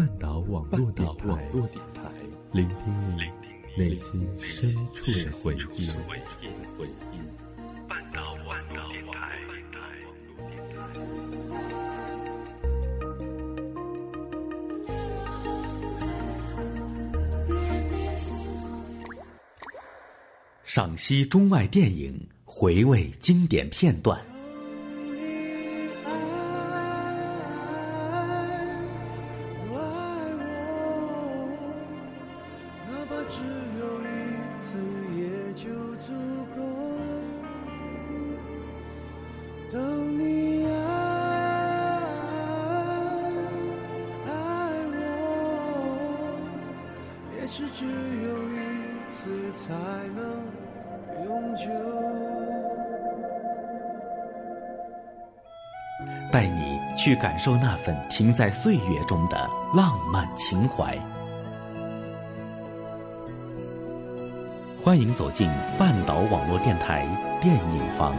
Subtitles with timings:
[0.00, 2.10] 半岛网络电台，
[2.52, 3.20] 聆听你
[3.76, 5.90] 内心深处的回忆。
[7.86, 9.38] 半岛网络电台。
[20.64, 24.18] 赏析中外电影，回味经典片段。
[33.12, 33.40] 我只
[33.80, 34.06] 有一
[34.60, 34.78] 次
[35.16, 35.22] 也
[35.54, 36.12] 就足
[36.56, 36.58] 够。
[39.72, 40.70] 等你爱
[44.26, 44.28] 爱
[44.92, 44.98] 我
[47.36, 48.56] 也是只有一
[49.10, 49.18] 次
[49.58, 49.74] 才
[50.14, 50.18] 能
[51.24, 51.62] 永久。
[56.32, 61.19] 带你去感受那份停在岁月中的浪漫情怀。
[64.90, 67.06] 欢迎走进半岛网络电台
[67.40, 68.12] 电影房。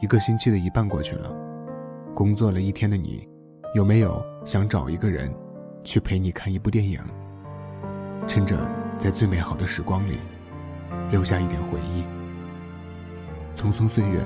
[0.00, 1.28] 一个星期的一半过去了，
[2.14, 3.28] 工作了一天的你，
[3.74, 5.34] 有没有想找一个人？
[5.82, 7.00] 去陪你看一部电影，
[8.28, 8.56] 趁着
[9.00, 10.20] 在最美好的时光里，
[11.10, 12.04] 留下一点回忆。
[13.60, 14.20] 匆匆岁月，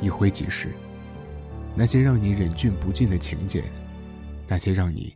[0.00, 0.70] 一挥即逝。
[1.74, 3.64] 那些让你忍俊不禁的情节，
[4.48, 5.14] 那些让你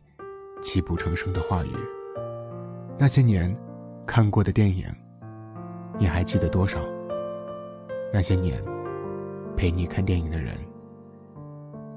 [0.61, 1.71] 泣不成声的话语，
[2.99, 3.55] 那些年
[4.05, 4.85] 看过的电影，
[5.99, 6.79] 你还记得多少？
[8.13, 8.63] 那些年
[9.57, 10.55] 陪你看电影的人，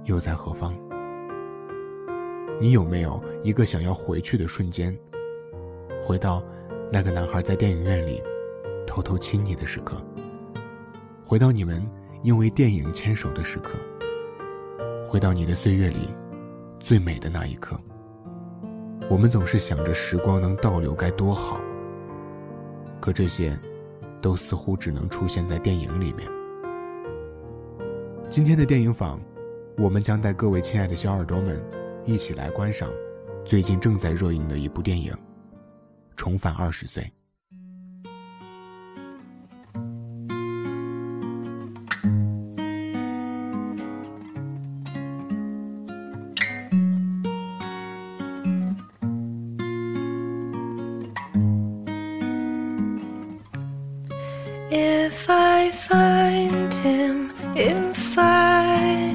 [0.04, 0.74] 又在何方？
[2.60, 4.96] 你有没有一个想要回去的瞬间？
[6.06, 6.42] 回到
[6.90, 8.22] 那个男孩在电影院里
[8.86, 9.96] 偷偷亲你的时刻，
[11.26, 11.84] 回到你们
[12.24, 13.74] 因为电影牵手的时刻，
[15.06, 16.08] 回到你的岁月里
[16.80, 17.78] 最美的那一刻。
[19.10, 21.60] 我们总是想着时光能倒流该多好，
[22.98, 23.54] 可这些
[24.22, 26.26] 都似乎只能出现在电影里面。
[28.30, 29.20] 今天的电影坊，
[29.76, 31.62] 我们将带各位亲爱的小耳朵们。
[32.06, 32.90] 一起来观赏
[33.46, 35.10] 最近正在热映的一部电影
[36.16, 37.02] 《重返二十岁》。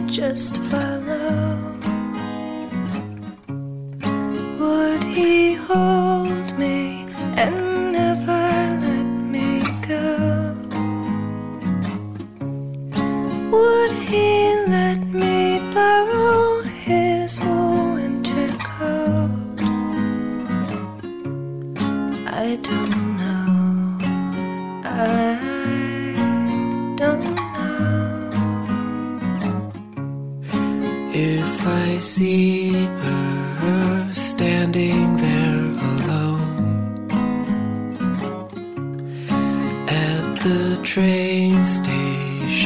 [0.10, 1.79] Just follow.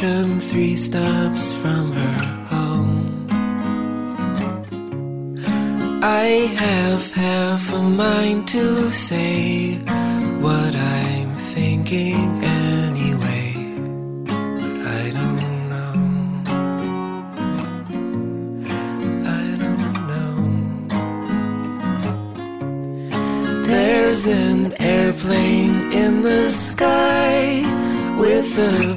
[0.04, 2.20] Station, three stops from her
[2.54, 3.28] home.
[6.04, 6.26] I
[6.64, 9.78] have half a mind to say
[10.46, 13.54] what I'm thinking anyway,
[14.60, 15.96] but I don't know.
[19.42, 20.36] I don't know.
[23.64, 27.64] There's an airplane in the sky
[28.20, 28.96] with a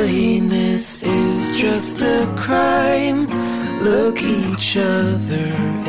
[0.00, 3.26] Loneliness is just a crime.
[3.82, 5.48] Look each other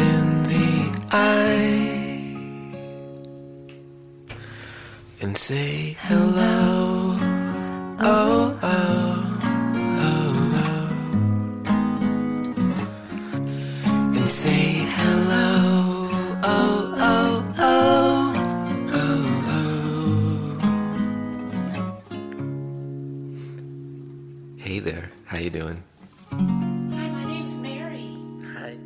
[0.09, 2.73] in the eye
[5.21, 6.80] and say hello.
[24.71, 25.83] You doing?
[26.31, 28.15] Hi, my name's Mary.
[28.53, 28.77] Hi.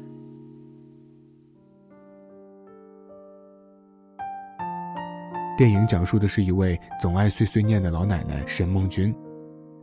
[5.57, 9.15] 电影讲述的是一位总爱碎碎念的老奶奶沈梦君，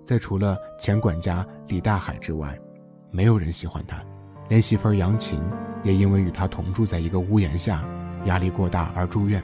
[0.04, 2.58] 在除了前管家李大海之外，
[3.10, 4.02] 没有人喜欢她，
[4.48, 5.40] 连媳妇儿杨琴
[5.84, 7.84] 也因为与她同住在一个屋檐下
[8.24, 9.42] 压力过大而住院，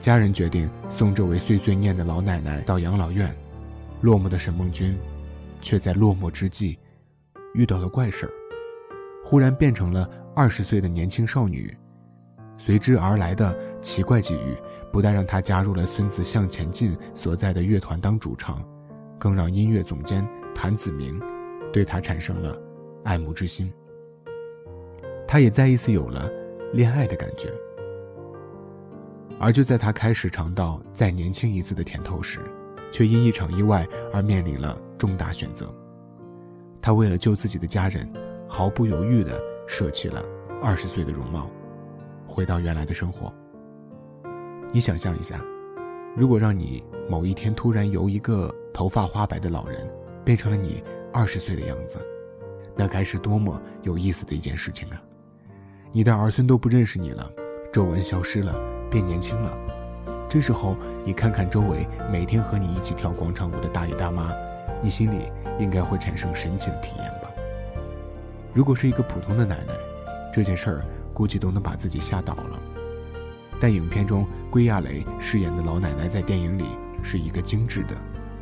[0.00, 3.34] 家人决定送这位碎碎念的老奶奶到养老院。
[4.00, 4.94] 落寞的沈梦君，
[5.64, 6.78] 却在落寞之际，
[7.54, 8.32] 遇到了怪事儿，
[9.24, 10.06] 忽然变成了
[10.36, 11.74] 二十岁的年轻少女。
[12.58, 14.54] 随之而来的奇怪际遇，
[14.92, 18.62] 不但让她加入了孙子向前进所在的乐团当主唱，
[19.18, 21.18] 更让音乐总监谭子明
[21.72, 22.56] 对她产生了
[23.02, 23.72] 爱慕之心。
[25.26, 26.30] 他也再一次有了
[26.74, 27.50] 恋爱的感觉。
[29.40, 32.38] 而就在他开始尝到再年轻一次的甜头时，
[32.92, 35.70] 却因一场意外而面临了重大选择。
[36.80, 38.10] 他为了救自己的家人，
[38.48, 40.24] 毫不犹豫地舍弃了
[40.62, 41.50] 二十岁的容貌，
[42.26, 43.30] 回到原来的生活。
[44.72, 45.38] 你想象一下，
[46.16, 49.86] 如果让你某一天突然由一个头发花白的老人，
[50.24, 51.98] 变成了你二十岁的样子，
[52.74, 55.02] 那该是多么有意思的一件事情啊！
[55.92, 57.30] 你的儿孙都不认识你了，
[57.70, 58.58] 皱纹消失了，
[58.90, 59.52] 变年轻了。
[60.30, 60.74] 这时候，
[61.04, 64.32] 你看看周围每天和你一起跳广场舞的大爷大妈，
[64.80, 67.30] 你心里应该会产生神奇的体验吧？
[68.52, 69.74] 如果是一个普通的奶奶，
[70.32, 72.58] 这件事儿估计都能把自己吓倒了。
[73.60, 76.64] 但影片中归亚蕾饰演的老奶奶在电影里
[77.02, 77.94] 是一个精致的、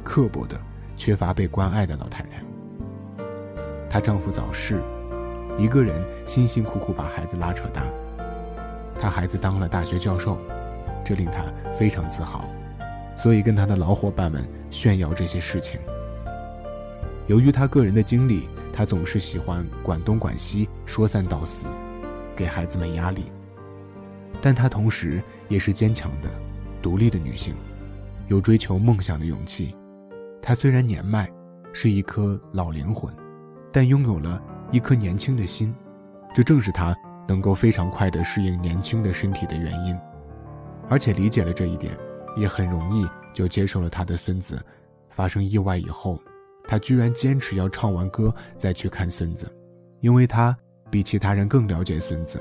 [0.02, 0.58] 刻薄的、
[0.96, 2.42] 缺乏被关爱的老太太。
[3.90, 4.82] 她丈夫早逝，
[5.58, 7.84] 一个人辛辛苦苦把孩子拉扯大。
[8.98, 10.38] 她孩子当了大学教授。
[11.04, 11.44] 这令她
[11.76, 12.44] 非常自豪，
[13.16, 15.80] 所以跟她的老伙伴们炫耀这些事情。
[17.32, 21.66] 由于他个人的经历，他总是喜欢管东管西，说三道四，
[22.36, 23.32] 给孩子们压力。
[24.42, 26.28] 但她同时也是坚强的、
[26.82, 27.54] 独立的女性，
[28.28, 29.74] 有追求梦想的勇气。
[30.42, 31.26] 她虽然年迈，
[31.72, 33.10] 是一颗老灵魂，
[33.72, 34.38] 但拥有了
[34.70, 35.74] 一颗年轻的心，
[36.34, 36.94] 这正是她
[37.26, 39.96] 能够非常快地适应年轻的身体的原因。
[40.90, 41.96] 而且理解了这一点，
[42.36, 44.62] 也很容易就接受了他的孙子
[45.08, 46.20] 发生意外以后，
[46.66, 49.50] 他居然坚持要唱完歌再去看孙子，
[50.00, 50.56] 因为他
[50.90, 52.40] 比其他人更了解孙子，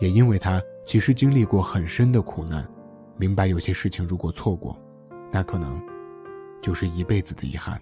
[0.00, 2.66] 也因为他其实经历过很深的苦难，
[3.16, 4.78] 明白有些事情如果错过，
[5.30, 5.80] 那可能
[6.60, 7.80] 就是一辈子的遗憾。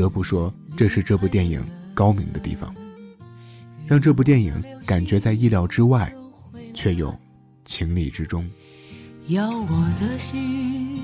[0.00, 1.62] 得不说，这是这部电影
[1.92, 2.74] 高明的地方，
[3.86, 4.54] 让这部电影
[4.86, 6.10] 感觉在意料之外，
[6.72, 7.14] 却又
[7.66, 8.48] 情理之中。
[9.26, 11.02] 要我的心。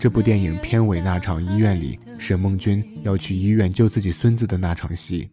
[0.00, 5.30] 这部电影片尾那场医院里，沈梦君要去医院救自己孙子的那场戏，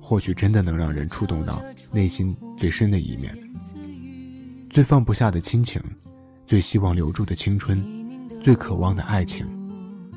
[0.00, 3.32] 或许真的能让人触动到内心最深的一面，
[4.68, 5.80] 最放不下的亲情，
[6.44, 7.80] 最希望留住的青春，
[8.42, 9.46] 最渴望的爱情。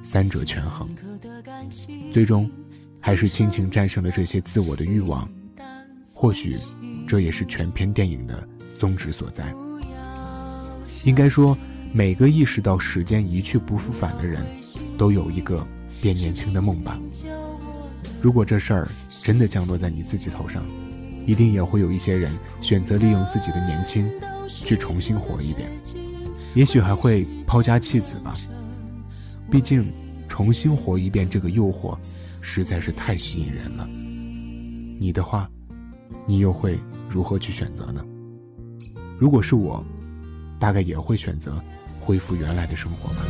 [0.03, 0.89] 三者权衡，
[2.11, 2.49] 最终
[2.99, 5.29] 还是亲情战胜了这些自我的欲望。
[6.13, 6.57] 或许，
[7.07, 8.47] 这也是全篇电影的
[8.77, 9.53] 宗旨所在。
[11.05, 11.57] 应该说，
[11.93, 14.45] 每个意识到时间一去不复返的人，
[14.97, 15.65] 都有一个
[16.01, 16.99] 变年轻的梦吧。
[18.21, 18.87] 如果这事儿
[19.23, 20.61] 真的降落在你自己头上，
[21.25, 24.09] 一定也会有一些人选择利用自己的年轻，
[24.49, 25.69] 去重新活一遍。
[26.53, 28.33] 也许还会抛家弃子吧。
[29.51, 29.91] 毕竟，
[30.27, 31.97] 重新活一遍这个诱惑，
[32.39, 33.87] 实在是太吸引人了。
[34.99, 35.49] 你的话，
[36.27, 36.79] 你又会
[37.09, 38.05] 如何去选择呢？
[39.17, 39.83] 如果是我，
[40.59, 41.59] 大概也会选择
[41.99, 43.25] 恢复原来的生活吧。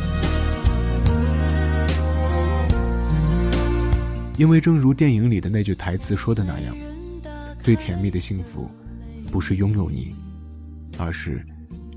[4.36, 6.76] 因为正如电影里的那句台词说的那样，
[7.62, 8.70] 最甜蜜的幸福，
[9.32, 10.14] 不是拥有你，
[10.98, 11.42] 而是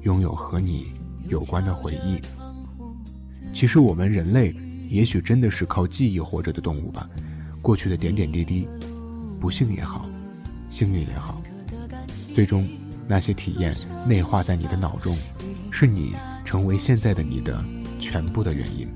[0.04, 0.94] 拥有和你
[1.28, 2.22] 有关的回忆。
[3.54, 4.54] 其实我们人类，
[4.90, 7.08] 也许真的是靠记忆活着的动物吧。
[7.62, 8.68] 过去的点点滴滴，
[9.40, 10.10] 不幸也好，
[10.70, 11.42] 幸运也好，
[12.34, 12.68] 最终
[13.08, 13.74] 那些体验
[14.08, 15.16] 内化在你的脑中，
[15.72, 17.64] 是你成为现在的你的
[18.00, 18.88] 全部的原因。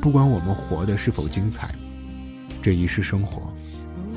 [0.00, 1.74] 不管我们活的是否精彩，
[2.62, 3.52] 这一世生活，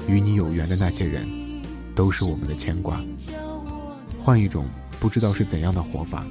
[0.08, 1.28] 与你有缘的那些人，
[1.96, 3.04] 都是我们的牵挂。
[4.24, 4.68] 换一种
[5.00, 6.24] 不知道是怎样的活法，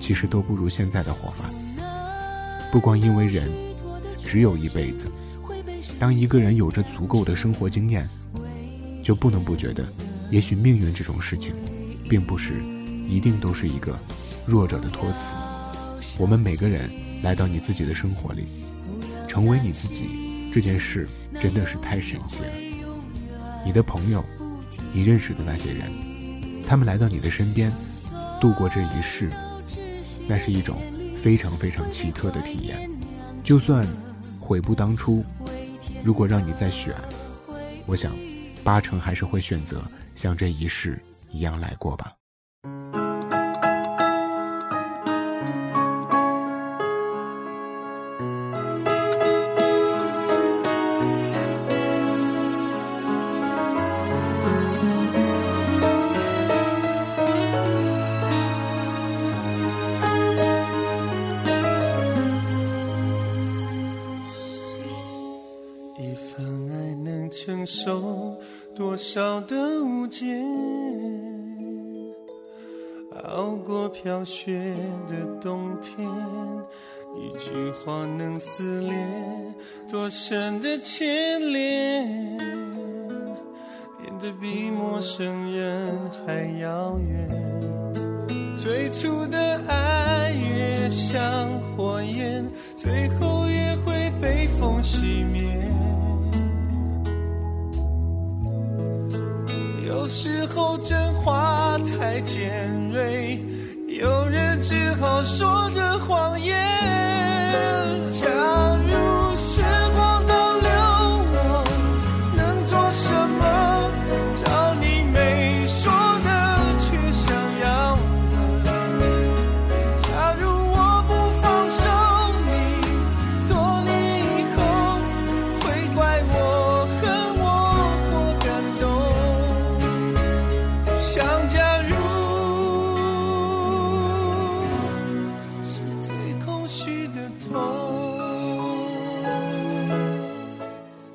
[0.00, 1.44] 其实都不如现在的活法。
[2.74, 3.48] 不光因为人
[4.26, 5.06] 只有一辈子，
[5.96, 8.08] 当一个人有着足够的生活经验，
[9.00, 9.86] 就不能不觉得，
[10.28, 11.52] 也许命运这种事情，
[12.08, 12.54] 并不是
[13.08, 13.96] 一定都是一个
[14.44, 15.18] 弱者的托词。
[16.18, 16.90] 我们每个人
[17.22, 18.46] 来到你自己的生活里，
[19.28, 21.08] 成为你自己这件事
[21.40, 22.48] 真的是太神奇了。
[23.64, 24.24] 你的朋友，
[24.92, 25.92] 你认识的那些人，
[26.66, 27.72] 他们来到你的身边，
[28.40, 29.30] 度过这一世，
[30.26, 30.76] 那是一种
[31.24, 32.78] 非常非常奇特的体验。
[33.42, 33.82] 就算
[34.38, 35.24] 悔不当初，
[36.04, 36.94] 如果让你再选，
[37.86, 38.12] 我想，
[38.62, 39.82] 八成还是会选择
[40.14, 42.12] 像这一世一样来过吧。
[68.94, 70.40] 多少的误解，
[73.24, 74.72] 熬过飘雪
[75.08, 76.08] 的冬天，
[77.18, 78.94] 一句话能撕裂
[79.90, 82.38] 多深的牵连，
[84.00, 87.28] 变得比陌生人还遥远。
[88.56, 95.43] 最初的爱越像火焰，最后也会被风熄灭。
[100.16, 103.36] 时候真话太尖锐，
[103.88, 106.63] 有人只好说着谎言。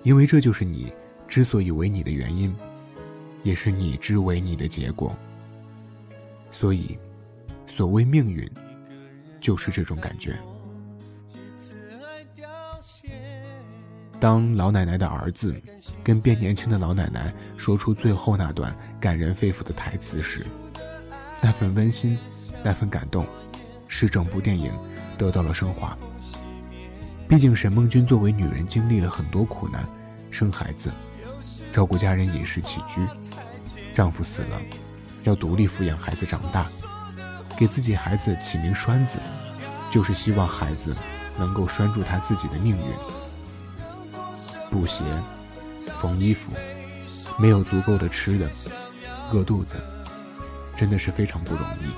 [0.03, 0.93] 因为这就是你
[1.27, 2.55] 之所以为你的原因，
[3.43, 5.15] 也是你之为你的结果。
[6.51, 6.97] 所以，
[7.67, 8.49] 所谓命运，
[9.39, 10.35] 就是这种感觉。
[14.19, 15.55] 当老奶奶的儿子
[16.03, 20.45] 跟变年轻的老奶奶说出最后那段感人肺腑的台词时，
[21.41, 22.17] 那份温馨，
[22.61, 23.25] 那份感动，
[23.87, 24.71] 使整部电影
[25.17, 25.97] 得到了升华。
[27.29, 29.87] 毕竟沈梦君作为女人，经历了很多苦难，
[30.31, 30.91] 生孩子，
[31.71, 33.05] 照顾家人饮食起居，
[33.93, 34.59] 丈夫死了，
[35.25, 36.65] 要独立抚养孩子长大，
[37.55, 39.19] 给自己孩子起名栓子，
[39.91, 40.97] 就是希望孩子
[41.37, 42.93] 能够拴住他自己的命运。
[44.71, 45.03] 补鞋，
[46.01, 46.51] 缝衣服，
[47.37, 48.49] 没有足够的吃的，
[49.31, 49.75] 饿肚子，
[50.75, 51.91] 真的是非常不容易。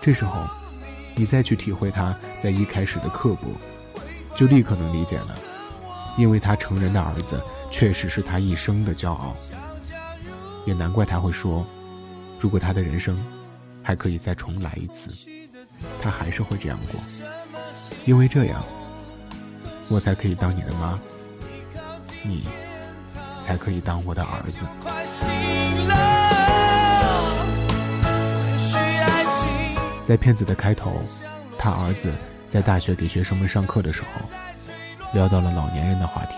[0.00, 0.46] 这时候，
[1.16, 3.48] 你再去体会他在一开始的刻薄，
[4.42, 5.38] 就立刻能理解了，
[6.18, 9.36] 因为他成人的儿子确实是他一生的骄傲。
[10.66, 11.64] 也难怪他会说，
[12.40, 13.16] 如果他的人生
[13.84, 15.12] 还可以再重来一次，
[16.02, 17.00] 他还是会这样过，
[18.04, 18.60] 因为这样，
[19.88, 20.98] 我才可以当你的妈。
[22.24, 22.44] 你
[23.40, 24.66] 才可以当我的儿子。
[30.04, 31.00] 在片子的开头，
[31.56, 32.12] 他儿子
[32.52, 34.28] 在大学给学生们上课的时候，
[35.14, 36.36] 聊到了老年人的话题。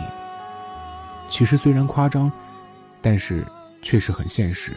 [1.28, 2.30] 其实虽然夸张，
[3.02, 3.44] 但是
[3.82, 4.70] 确实很现实。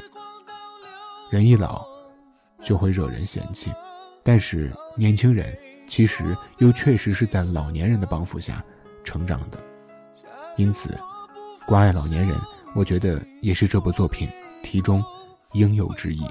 [1.29, 1.85] 人一老，
[2.63, 3.71] 就会惹人嫌弃，
[4.23, 5.55] 但是年轻人
[5.87, 8.65] 其实又确实是在老年人的帮扶下
[9.03, 9.59] 成长的。
[10.55, 10.97] 因此，
[11.67, 12.35] 关爱老年人，
[12.73, 14.27] 我觉得也是这部作品
[14.63, 15.05] 题中
[15.53, 16.25] 应有之义。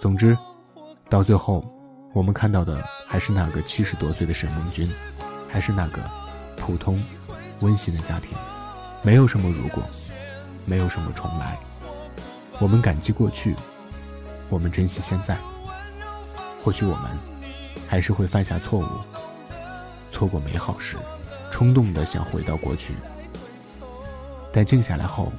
[0.00, 0.34] 总之，
[1.10, 1.62] 到最后，
[2.16, 4.90] 我们看到的还是那个七十多岁的沈梦君，
[5.52, 6.00] 还是那个
[6.56, 6.98] 普通、
[7.60, 8.30] 温馨的家庭，
[9.02, 9.82] 没有什么如果，
[10.64, 11.58] 没有什么重来。
[12.58, 13.54] 我们感激过去，
[14.48, 15.36] 我们珍惜现在。
[16.62, 17.10] 或许我们
[17.86, 18.88] 还是会犯下错误，
[20.10, 20.96] 错过美好时。
[21.50, 22.94] 冲动的想回到过去，
[24.50, 25.30] 但静下来后，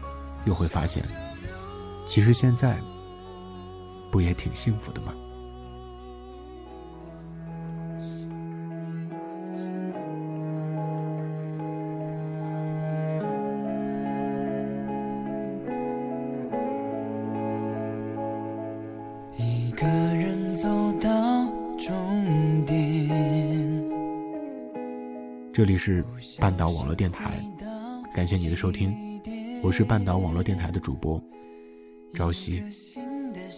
[0.46, 1.03] 又会发现，
[2.07, 2.77] 其实现在
[4.12, 5.12] 不也挺幸福的吗？
[25.57, 26.05] 这里是
[26.37, 27.43] 半岛网络电台，
[28.13, 29.19] 感谢你的收听，
[29.63, 31.19] 我是半岛网络电台的主播
[32.13, 32.61] 朝夕，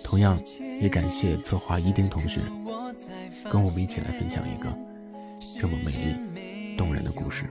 [0.01, 0.41] 同样
[0.79, 2.39] 也感谢策划一丁同学，
[3.51, 4.73] 跟我们一起来分享一个
[5.59, 7.49] 这么美丽、动人的故事。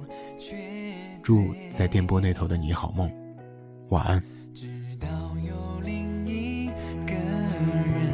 [1.23, 3.13] 祝在电波那头的你好梦，
[3.91, 4.19] 晚安。
[4.55, 4.67] 直
[4.99, 5.09] 到
[5.47, 6.69] 有另一
[7.07, 8.08] 个人。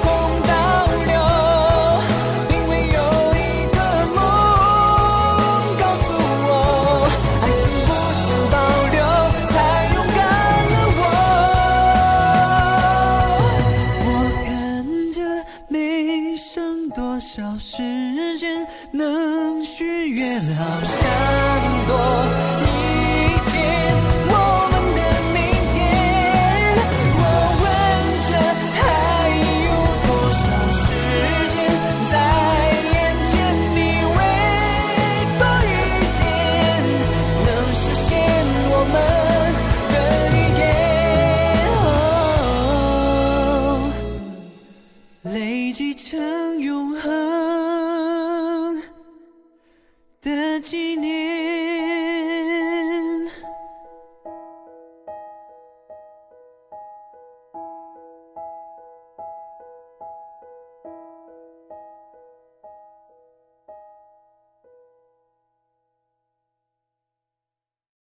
[0.00, 0.22] Cùng.